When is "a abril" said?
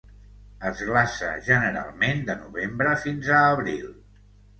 3.37-3.93